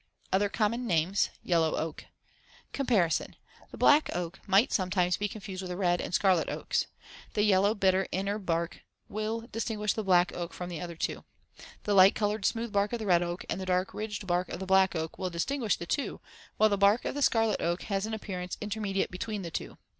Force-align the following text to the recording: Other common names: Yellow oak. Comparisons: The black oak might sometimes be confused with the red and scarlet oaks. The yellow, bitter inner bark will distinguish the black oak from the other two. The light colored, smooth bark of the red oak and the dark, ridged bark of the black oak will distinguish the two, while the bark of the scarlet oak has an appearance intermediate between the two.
Other 0.33 0.49
common 0.49 0.87
names: 0.87 1.29
Yellow 1.43 1.75
oak. 1.75 2.05
Comparisons: 2.73 3.35
The 3.69 3.77
black 3.77 4.09
oak 4.15 4.39
might 4.47 4.73
sometimes 4.73 5.15
be 5.15 5.27
confused 5.27 5.61
with 5.61 5.69
the 5.69 5.77
red 5.77 6.01
and 6.01 6.11
scarlet 6.11 6.49
oaks. 6.49 6.87
The 7.35 7.43
yellow, 7.43 7.75
bitter 7.75 8.07
inner 8.11 8.39
bark 8.39 8.81
will 9.09 9.41
distinguish 9.51 9.93
the 9.93 10.03
black 10.03 10.33
oak 10.33 10.53
from 10.55 10.69
the 10.71 10.81
other 10.81 10.95
two. 10.95 11.23
The 11.83 11.93
light 11.93 12.15
colored, 12.15 12.45
smooth 12.45 12.71
bark 12.73 12.93
of 12.93 12.97
the 12.97 13.05
red 13.05 13.21
oak 13.21 13.45
and 13.47 13.61
the 13.61 13.65
dark, 13.67 13.93
ridged 13.93 14.25
bark 14.25 14.49
of 14.49 14.59
the 14.59 14.65
black 14.65 14.95
oak 14.95 15.19
will 15.19 15.29
distinguish 15.29 15.75
the 15.77 15.85
two, 15.85 16.19
while 16.57 16.69
the 16.69 16.79
bark 16.79 17.05
of 17.05 17.13
the 17.13 17.21
scarlet 17.21 17.61
oak 17.61 17.83
has 17.83 18.07
an 18.07 18.15
appearance 18.15 18.57
intermediate 18.59 19.11
between 19.11 19.43
the 19.43 19.51
two. 19.51 19.77